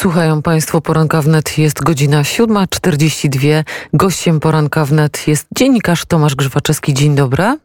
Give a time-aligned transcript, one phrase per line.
[0.00, 1.58] Słuchają Państwo poranka wnet.
[1.58, 3.64] Jest godzina 7.42.
[3.92, 6.94] Gościem poranka wnet jest dziennikarz Tomasz Grzywaczewski.
[6.94, 7.58] Dzień dobry.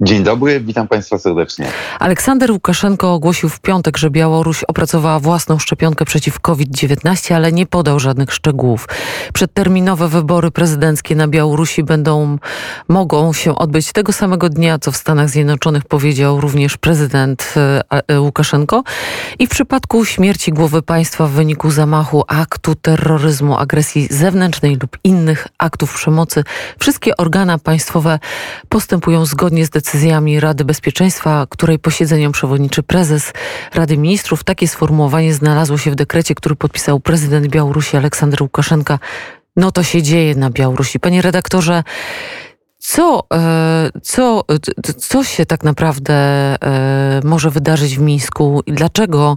[0.00, 1.66] Dzień dobry, witam Państwa serdecznie.
[1.98, 8.00] Aleksander Łukaszenko ogłosił w piątek, że Białoruś opracowała własną szczepionkę przeciw COVID-19, ale nie podał
[8.00, 8.88] żadnych szczegółów.
[9.34, 12.38] Przedterminowe wybory prezydenckie na Białorusi będą,
[12.88, 18.20] mogą się odbyć tego samego dnia, co w Stanach Zjednoczonych powiedział również prezydent e, e,
[18.20, 18.82] Łukaszenko.
[19.38, 25.46] I w przypadku śmierci głowy państwa w wyniku zamachu, aktu terroryzmu, agresji zewnętrznej lub innych
[25.58, 26.44] aktów przemocy,
[26.78, 28.18] wszystkie organa państwowe
[28.68, 33.32] postępują zgodnie z decyzjami decyzjami Rady Bezpieczeństwa, której posiedzeniom przewodniczy prezes
[33.74, 34.44] Rady Ministrów.
[34.44, 38.98] Takie sformułowanie znalazło się w dekrecie, który podpisał prezydent Białorusi Aleksander Łukaszenka.
[39.56, 41.00] No to się dzieje na Białorusi.
[41.00, 41.82] Panie redaktorze,
[42.78, 44.44] co, e, co,
[44.98, 49.36] co się tak naprawdę e, może wydarzyć w Mińsku i dlaczego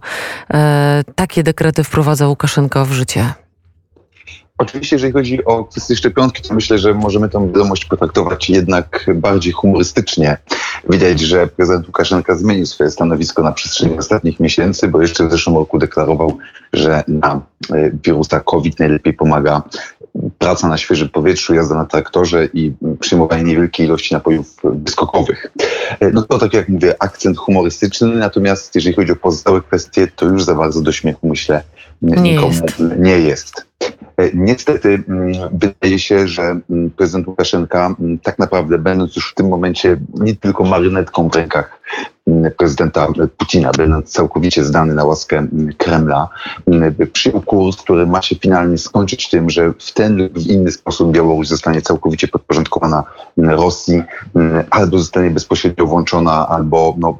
[0.53, 3.33] e, takie dekrety wprowadza Łukaszenka w życie?
[4.61, 9.53] Oczywiście, jeżeli chodzi o kwestię szczepionki, to myślę, że możemy tę wiadomość potraktować jednak bardziej
[9.53, 10.37] humorystycznie.
[10.89, 15.55] Widać, że prezydent Łukaszenka zmienił swoje stanowisko na przestrzeni ostatnich miesięcy, bo jeszcze w zeszłym
[15.55, 16.37] roku deklarował,
[16.73, 17.41] że na
[17.73, 19.61] e, wirusa COVID najlepiej pomaga
[20.37, 25.51] praca na świeżym powietrzu, jazda na traktorze i przyjmowanie niewielkiej ilości napojów wyskokowych.
[25.99, 30.25] E, no to tak jak mówię, akcent humorystyczny, natomiast jeżeli chodzi o pozostałe kwestie, to
[30.25, 31.63] już za bardzo do śmiechu myślę
[32.01, 32.79] nie nikomu jest.
[32.99, 33.65] nie jest.
[34.21, 39.35] E, niestety mm, wydaje się, że mm, prezydent Łukaszenka mm, tak naprawdę będąc już w
[39.35, 41.81] tym momencie nie tylko marionetką w rękach
[42.57, 46.29] prezydenta Putina, będąc całkowicie zdany na łaskę Kremla,
[47.13, 51.11] przyjął kurs, który ma się finalnie skończyć tym, że w ten lub w inny sposób
[51.11, 53.03] Białoruś zostanie całkowicie podporządkowana
[53.37, 54.03] Rosji,
[54.69, 57.19] albo zostanie bezpośrednio włączona, albo no,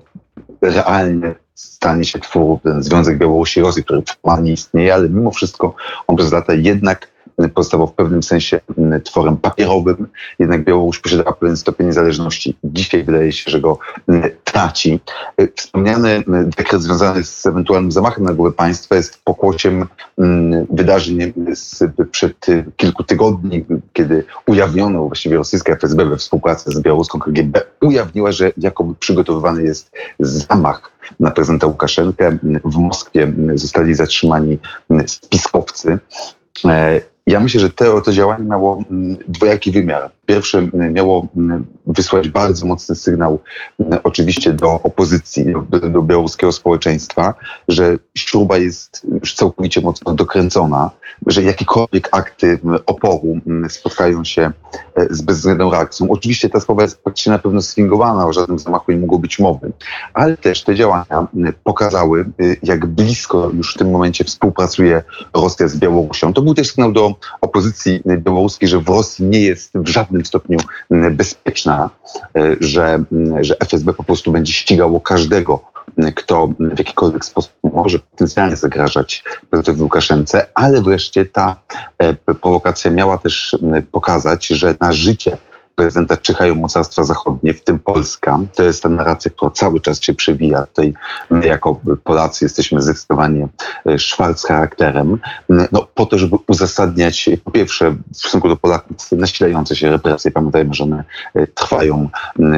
[0.61, 5.75] realnie stanie się twór, ten Związek Białorusi i Rosji, który formalnie istnieje, ale mimo wszystko
[6.07, 7.11] on przez lata jednak
[7.49, 10.07] pozostawał w pewnym sensie mm, tworem papierowym,
[10.39, 12.57] jednak Białoruś posiadała pewien stopień niezależności.
[12.63, 14.99] Dzisiaj wydaje się, że go mm, traci.
[15.41, 19.87] Y, wspomniany mm, dekret związany z ewentualnym zamachem na głowę państwa jest pokłosiem
[20.69, 21.33] wydarzeń
[22.11, 22.45] przed
[22.77, 28.95] kilku tygodni, kiedy ujawniono właściwie rosyjska FSB we współpracy z białoruską KGB, ujawniła, że jakoby
[28.95, 30.90] przygotowywany jest zamach
[31.21, 32.37] na prezydenta Łukaszenkę.
[32.63, 34.57] W Moskwie zostali zatrzymani
[35.07, 35.99] spiskowcy.
[36.65, 40.11] E, ja myślę, że to, to działanie miało mm, dwojaki wymiar.
[40.31, 41.27] Pierwsze miało
[41.87, 43.39] wysłać bardzo mocny sygnał
[44.03, 47.33] oczywiście do opozycji, do, do białoruskiego społeczeństwa,
[47.67, 50.91] że śruba jest już całkowicie mocno dokręcona,
[51.27, 54.51] że jakiekolwiek akty oporu spotkają się
[54.95, 56.09] e, z bezwzględną reakcją.
[56.09, 59.71] Oczywiście ta sprawa jest praktycznie na pewno sfingowana, o żadnym zamachu nie mogło być mowy,
[60.13, 61.27] ale też te działania
[61.63, 65.03] pokazały, y, jak blisko już w tym momencie współpracuje
[65.33, 66.33] Rosja z Białorusią.
[66.33, 70.59] To był też sygnał do opozycji białoruskiej, że w Rosji nie jest w żadnym stopniu
[71.11, 71.89] bezpieczna,
[72.37, 73.03] e, że,
[73.41, 75.71] że FSB po prostu będzie ścigało każdego,
[76.15, 81.55] kto w jakikolwiek sposób może potencjalnie zagrażać prezydentowi Łukaszence, ale wreszcie ta
[81.97, 83.57] e, prowokacja miała też
[83.91, 85.37] pokazać, że na życie
[85.81, 88.39] prezydenta czyhają mocarstwa zachodnie, w tym Polska.
[88.55, 90.65] To jest ta narracja, która cały czas się przewija.
[90.65, 90.93] Tutaj
[91.29, 93.47] my jako Polacy jesteśmy zdecydowanie
[93.85, 95.19] e, szwarc charakterem,
[95.49, 100.31] no, po to, żeby uzasadniać po pierwsze w stosunku do Polaków nasilające się represje.
[100.31, 101.03] Pamiętajmy, że one
[101.33, 102.09] e, trwają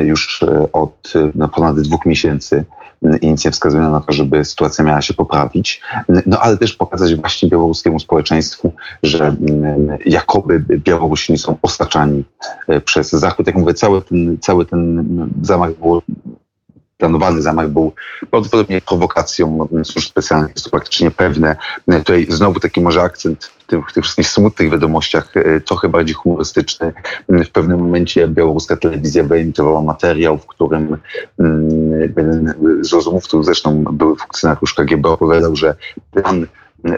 [0.02, 2.66] już e, od no, ponad dwóch miesięcy
[3.22, 5.82] i nic nie wskazuje na to, żeby sytuacja miała się poprawić.
[6.26, 12.24] No ale też pokazać właśnie białoruskiemu społeczeństwu, że mm, jakoby Białorusini są osaczani
[12.68, 13.48] e, przez Zachód.
[13.48, 15.06] Jak mówię, cały ten, cały ten
[15.42, 16.02] zamach był
[16.98, 17.94] planowany zamach był
[18.32, 21.56] prawdopodobnie prowokacją służb specjalnych, jest to praktycznie pewne.
[21.88, 26.16] Tutaj znowu taki może akcent w tych, w tych wszystkich smutnych wiadomościach, e, trochę bardziej
[26.16, 26.94] humorystyczny.
[27.30, 30.98] W pewnym momencie białoruska telewizja wyemitowała materiał, w którym
[32.02, 35.76] jeden z rozmówców, zresztą były funkcjonariusz KGB, opowiadał, że
[36.12, 36.48] plan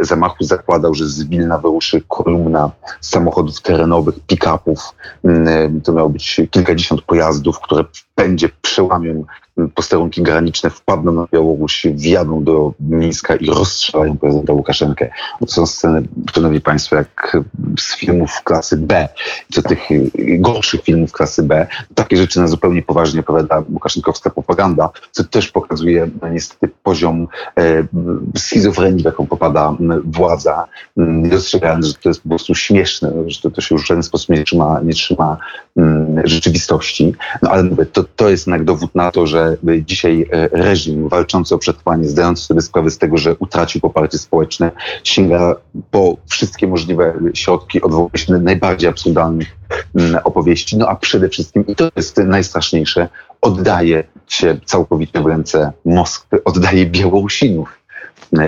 [0.01, 2.72] zamachu zakładał, że z Wilna wyruszy kolumna
[3.02, 4.96] samochodów terenowych, pick-upów.
[5.84, 7.85] To miało być kilkadziesiąt pojazdów, które
[8.16, 9.25] będzie przełamią
[9.75, 15.09] posterunki graniczne, wpadną na Białoruś, wjadą do Mińska i rozstrzelają prezydenta Łukaszenkę.
[15.40, 17.37] To są sceny, szanowni państwo, jak
[17.79, 19.09] z filmów klasy B,
[19.52, 19.79] co tych
[20.40, 21.67] gorszych filmów klasy B.
[21.96, 27.87] Takie rzeczy na zupełnie poważnie opowiada łukaszenkowska propaganda, co też pokazuje no, niestety poziom e,
[28.37, 30.67] schizofrenii, w jaką popada władza,
[31.29, 34.29] dostrzegając, że to jest po prostu śmieszne, że to, to się już w żaden sposób
[34.29, 35.37] nie trzyma, nie trzyma
[36.23, 37.13] rzeczywistości.
[37.41, 41.57] No ale to, to jest jednak dowód na to, że dzisiaj e, reżim walczący o
[41.57, 44.72] przetrwanie, zdający sobie sprawę z tego, że utracił poparcie społeczne,
[45.03, 45.55] sięga
[45.91, 49.47] po wszystkie możliwe środki, odwołuje się do najbardziej absurdalnych
[49.95, 50.77] mm, opowieści.
[50.77, 53.09] No a przede wszystkim, i to jest najstraszniejsze,
[53.41, 57.79] oddaje się całkowicie w ręce Moskwy, oddaje Białorusinów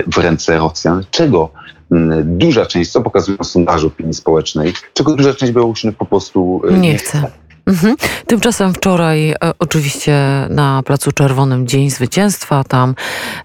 [0.06, 1.77] w ręce Rosjan, czego mm,
[2.24, 6.78] duża część, co pokazują sondaże opinii społecznej, czego duża część Białorusinów po prostu e, nie,
[6.78, 7.30] nie chce.
[7.68, 7.96] Mhm.
[8.26, 12.94] Tymczasem wczoraj e, oczywiście na Placu Czerwonym Dzień Zwycięstwa, tam,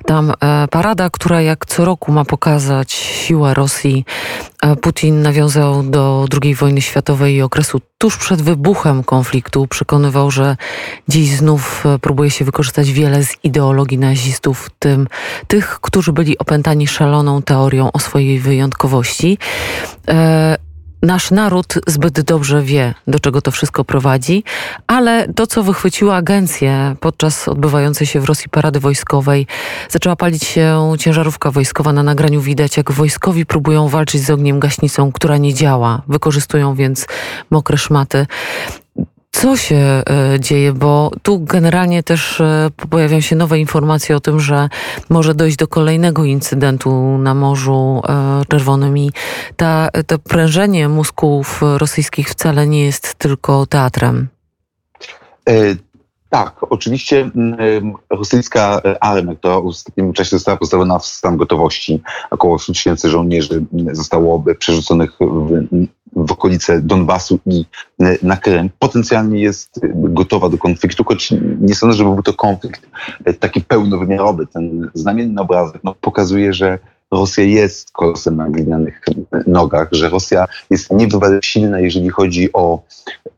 [0.06, 4.06] tam e, parada, która jak co roku ma pokazać siłę Rosji.
[4.62, 9.68] E, Putin nawiązał do II wojny światowej i okresu tuż przed wybuchem konfliktu.
[9.68, 10.58] Przekonywał, że
[11.08, 15.08] dziś znów e, próbuje się wykorzystać wiele z ideologii nazistów, tym
[15.48, 19.38] tych, którzy byli opętani szaloną teorią o swojej wyjątkowości.
[21.04, 24.44] Nasz naród zbyt dobrze wie, do czego to wszystko prowadzi,
[24.88, 29.48] ale to, co wychwyciła agencję podczas odbywającej się w Rosji parady wojskowej,
[29.90, 31.94] zaczęła palić się ciężarówka wojskowa.
[31.94, 36.02] Na nagraniu widać, jak wojskowi próbują walczyć z ogniem gaśnicą, która nie działa.
[36.08, 37.08] Wykorzystują więc
[37.50, 38.26] mokre szmaty
[39.34, 40.04] co się e,
[40.40, 44.70] dzieje, bo tu generalnie też e, pojawiają się nowe informacje o tym, że
[45.10, 49.12] może dojść do kolejnego incydentu na Morzu e, Czerwonym i
[49.56, 54.28] ta, to prężenie mózgów rosyjskich wcale nie jest tylko teatrem.
[56.30, 57.32] Tak, oczywiście
[58.10, 62.02] rosyjska armia, która w ostatnim czasie została postawiona w stan gotowości,
[62.32, 65.68] około 100 tysięcy żołnierzy zostało przerzuconych w,
[66.16, 67.66] w okolice Donbasu i
[68.24, 72.88] na Krym, potencjalnie jest gotowa do konfliktu, choć nie sądzę, żeby był to konflikt
[73.40, 74.48] taki pełnowymiarowy.
[74.48, 76.80] Ten znamienny obrazek no, pokazuje, że
[77.12, 79.02] Rosja jest kolosem na glinianych
[79.48, 82.82] nogach, że Rosja jest niebywale silna, jeżeli chodzi o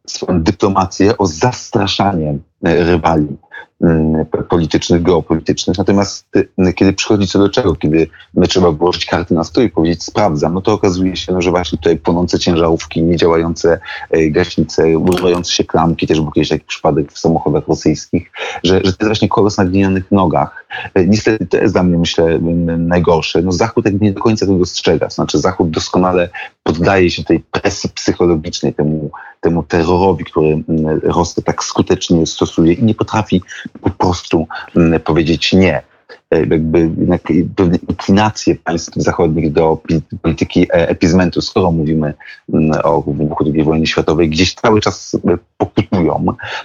[0.06, 3.27] swoją dyplomację, o zastraszanie rywali
[3.81, 5.77] mm, politycznych, geopolitycznych.
[5.77, 6.27] Natomiast
[6.67, 10.03] y, kiedy przychodzi co do czego, kiedy my trzeba włożyć karty na stół i powiedzieć
[10.03, 13.79] sprawdzam, no to okazuje się, no, że właśnie tutaj płonące ciężarówki, niedziałające
[14.15, 18.31] y, gaśnice, używające się klamki, też był kiedyś taki przypadek w samochodach rosyjskich,
[18.63, 20.65] że, że to jest właśnie kolos na glinianych nogach.
[20.97, 22.39] Y, niestety to jest dla mnie, myślę,
[22.77, 23.41] najgorsze.
[23.41, 25.09] No Zachód jakby nie do końca tego dostrzega.
[25.09, 26.29] Znaczy Zachód doskonale
[26.63, 29.12] poddaje się tej presji psychologicznej, temu,
[29.45, 33.42] temu terrorowi, który mm, Rosja tak skutecznie stosuje i nie potrafi
[33.81, 35.81] po prostu mm, powiedzieć nie.
[36.31, 36.92] E, jakby
[37.56, 39.77] pewne inklinacje państw zachodnich do
[40.21, 42.13] polityki e, epizmentu, skoro mówimy
[42.53, 45.18] mm, o wybuchu II wojny światowej, gdzieś cały czas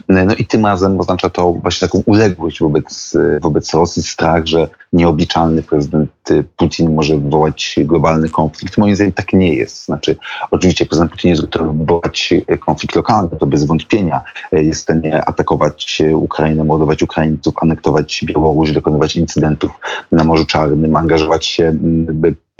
[0.09, 5.63] No i tym razem oznacza to właśnie taką uległość wobec, wobec Rosji, strach, że nieobliczalny
[5.63, 6.11] prezydent
[6.57, 8.79] Putin może wywołać globalny konflikt.
[8.79, 9.85] Moim zdaniem tak nie jest.
[9.85, 10.17] Znaczy,
[10.51, 14.21] oczywiście prezydent Putin jest gotowy wywołać konflikt lokalny, to bez wątpienia.
[14.53, 19.71] Jest w stanie atakować Ukrainę, mordować Ukraińców, anektować Białoruś, dokonywać incydentów
[20.13, 21.75] na Morzu Czarnym, angażować się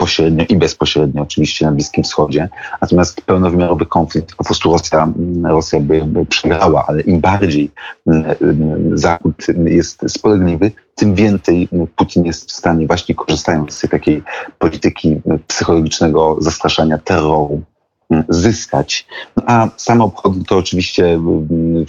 [0.01, 2.49] pośrednio i bezpośrednio oczywiście na Bliskim Wschodzie.
[2.81, 5.13] Natomiast pełnowymiarowy konflikt po prostu Rosja,
[5.43, 7.71] Rosja by, by przegrała, ale im bardziej
[8.93, 14.23] Zachód jest spolegliwy, tym więcej Putin jest w stanie właśnie korzystając z tej takiej
[14.59, 17.61] polityki psychologicznego zastraszania terroru,
[18.29, 19.07] zyskać.
[19.37, 21.19] No, a same obchody to oczywiście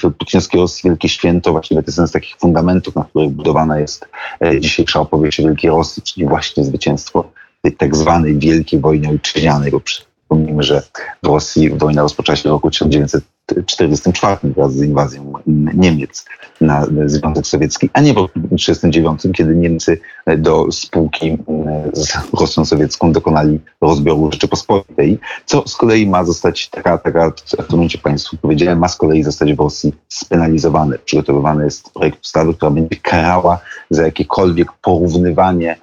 [0.03, 3.79] w putinowskiej Rosji wielkie święto, właściwie to jest jeden z takich fundamentów, na których budowana
[3.79, 4.09] jest
[4.45, 7.25] e, dzisiejsza opowieść o Wielkiej Rosji, czyli właśnie zwycięstwo
[7.63, 10.83] tej tak zwanej Wielkiej Wojny Ojczyźnianej, bo przypomnijmy, że
[11.23, 15.33] w Rosji wojna rozpoczęła się w roku 1944 wraz z inwazją
[15.75, 16.25] Niemiec
[16.61, 20.01] na Związek Sowiecki, a nie w roku 1939, kiedy Niemcy
[20.39, 21.39] do spółki
[21.93, 27.67] z Rosją Sowiecką dokonali rozbioru Rzeczypospolitej, co z kolei ma zostać, taka, taka w tym
[27.71, 30.99] momencie Państwu powiedziałem, ma z kolei zostać w Rosji spenalizowane.
[30.99, 33.59] Przygotowywany jest projekt ustawy, która będzie karała
[33.91, 35.77] za jakiekolwiek porównywanie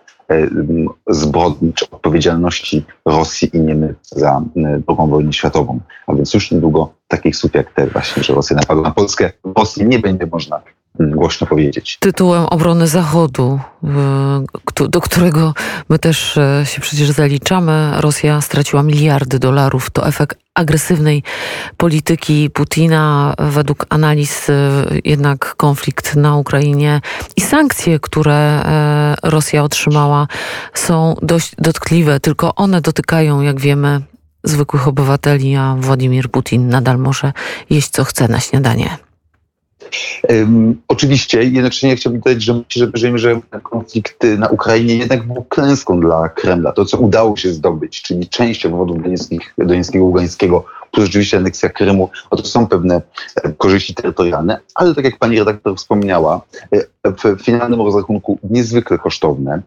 [1.07, 5.79] zbrodni czy odpowiedzialności Rosji i Niemiec za II wojnę światową.
[6.07, 9.85] A więc już niedługo takich słów jak te właśnie, że Rosja napadła na Polskę, Rosji
[9.85, 10.61] nie będzie można
[10.99, 11.97] głośno powiedzieć.
[11.99, 13.59] Tytułem obrony Zachodu,
[14.89, 15.53] do którego
[15.89, 19.89] my też e, się przecież zaliczamy, Rosja straciła miliardy dolarów.
[19.89, 21.23] To efekt agresywnej
[21.77, 23.33] polityki Putina.
[23.39, 24.53] Według analiz e,
[25.05, 27.01] jednak konflikt na Ukrainie
[27.35, 30.27] i sankcje, które e, Rosja otrzymała,
[30.73, 32.19] są dość dotkliwe.
[32.19, 34.01] Tylko one dotykają, jak wiemy,
[34.43, 37.33] zwykłych obywateli, a Władimir Putin nadal może
[37.69, 39.08] jeść co chce na śniadanie.
[40.29, 46.29] Um, oczywiście, jednocześnie chciałbym dodać, że myślę, że, konflikt na Ukrainie jednak był klęską dla
[46.29, 46.71] Kremla.
[46.71, 52.09] To, co udało się zdobyć, czyli część obwodów donieckich, Donieckego, Ługańskiego plus rzeczywiście aneksja Krymu,
[52.29, 53.01] to są pewne
[53.57, 56.41] korzyści terytorialne, ale tak jak pani redaktor wspomniała,
[57.03, 59.61] w finalnym rozrachunku niezwykle kosztowne.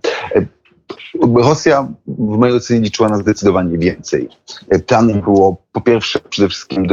[1.35, 4.29] Rosja w mojej ocenie liczyła na zdecydowanie więcej.
[4.87, 6.87] Planem było po pierwsze przede wszystkim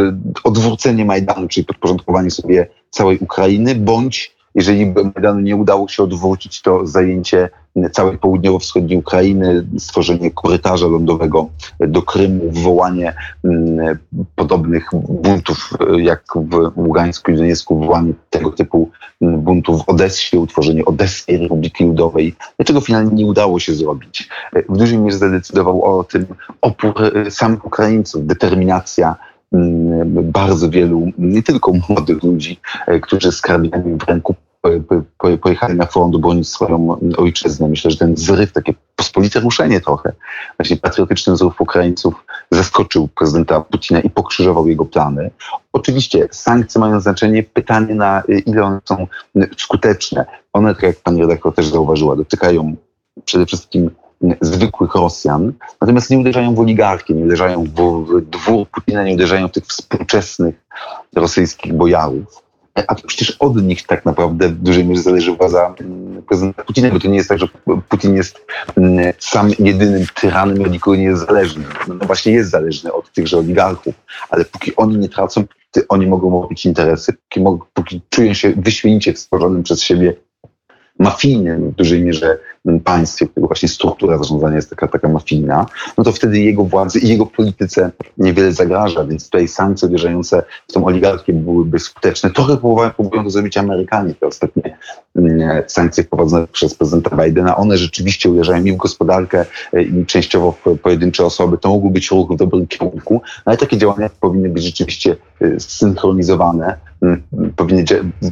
[0.43, 6.88] odwrócenie Majdanu, czyli podporządkowanie sobie całej Ukrainy, bądź jeżeli Majdanu nie udało się odwrócić, to
[6.88, 7.50] zajęcie
[7.91, 13.98] całej południowo-wschodniej Ukrainy, stworzenie korytarza lądowego do Krymu, wywołanie mm,
[14.36, 18.89] podobnych buntów jak w Ługańsku i Doniecku, wywołanie tego typu
[19.22, 24.29] mm, buntów w Odessie, utworzenie Odeskiej Republiki Ludowej, czego finalnie nie udało się zrobić.
[24.69, 26.25] W dużej mierze zadecydował o tym
[26.62, 29.15] opór e, samych Ukraińców, determinacja
[30.23, 34.35] bardzo wielu, nie tylko młodych ludzi, e, którzy z karabinami w ręku
[35.41, 37.67] pojechali na front bronić swoją ojczyznę.
[37.67, 40.11] Myślę, że ten zryw, takie pospolite ruszenie trochę,
[40.57, 45.31] właśnie patriotyczny zryw Ukraińców zaskoczył prezydenta Putina i pokrzyżował jego plany.
[45.73, 47.43] Oczywiście sankcje mają znaczenie.
[47.43, 49.07] Pytanie na ile one są
[49.57, 50.25] skuteczne.
[50.53, 52.75] One, tak jak pani redaktor też zauważyła, dotykają
[53.25, 53.89] przede wszystkim
[54.41, 59.51] zwykłych Rosjan, natomiast nie uderzają w oligarchię, nie uderzają w dwór Putina, nie uderzają w
[59.51, 60.55] tych współczesnych
[61.15, 62.49] rosyjskich bojarów
[62.88, 66.89] a to przecież od nich tak naprawdę w dużej mierze zależy władza mm, prezydenta Putina,
[66.91, 67.47] bo to nie jest tak, że
[67.89, 68.45] Putin jest
[68.77, 71.63] mm, sam jedynym tyranem, od nikogo nie jest zależny.
[71.88, 73.95] No, no właśnie jest zależny od tychże oligarchów,
[74.29, 75.43] ale póki oni nie tracą,
[75.89, 80.15] oni mogą robić interesy, póki, póki czują się wyśmienicie w stworzonym przez siebie
[80.99, 82.39] mafijnym w dużej mierze
[82.83, 85.65] państwie, którego właśnie struktura zarządzania jest taka, taka mafijna,
[85.97, 90.73] no to wtedy jego władzy i jego polityce niewiele zagraża, więc tutaj sankcje uderzające w
[90.73, 92.29] tą oligarchię byłyby skuteczne.
[92.29, 94.77] Trochę próbują, próbują to zrobić Amerykanie, te ostatnie
[95.15, 100.51] mm, sankcje wprowadzone przez prezydenta Bidena, one rzeczywiście uderzają i w gospodarkę, e, i częściowo
[100.65, 101.57] w pojedyncze osoby.
[101.57, 105.60] To mógł być ruch w dobrym kierunku, no ale takie działania powinny być rzeczywiście e,
[105.60, 107.24] zsynchronizowane, mm,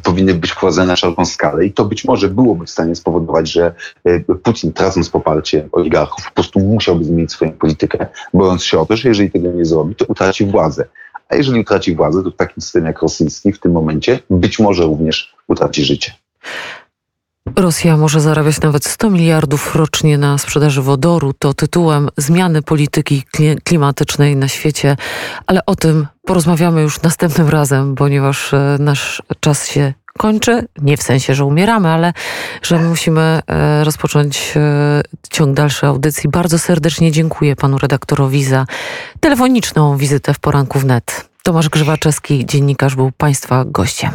[0.04, 3.76] powinny, być wprowadzone na szeroką skalę i to być może byłoby w stanie spowodować, że
[4.06, 8.98] e, Putin, tracąc poparcie oligarchów, po prostu musiałby zmienić swoją politykę, bojąc się o to,
[8.98, 10.86] że jeżeli tego nie zrobi, to utraci władzę.
[11.30, 14.84] A jeżeli utraci władzę, to w takim systemie jak rosyjski w tym momencie być może
[14.84, 16.12] również utraci życie.
[17.56, 21.34] Rosja może zarabiać nawet 100 miliardów rocznie na sprzedaży wodoru.
[21.34, 23.24] To tytułem zmiany polityki
[23.64, 24.98] klimatycznej na świecie,
[25.48, 30.68] ale o tym porozmawiamy już następnym razem, ponieważ e, nasz czas się kończy.
[30.82, 32.14] Nie w sensie, że umieramy, ale
[32.62, 36.30] że musimy e, rozpocząć e, ciąg dalszy audycji.
[36.30, 38.66] Bardzo serdecznie dziękuję panu redaktorowi za
[39.20, 41.30] telefoniczną wizytę w poranku wnet.
[41.44, 44.12] Tomasz Grzywaczewski, dziennikarz, był państwa gościem.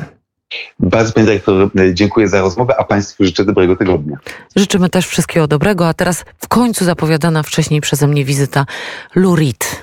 [0.78, 4.16] Bardzo dyrektor, dziękuję za rozmowę, a państwu życzę dobrego tygodnia.
[4.56, 8.66] Życzymy też wszystkiego dobrego, a teraz w końcu zapowiadana wcześniej przeze mnie wizyta
[9.14, 9.80] Lurid.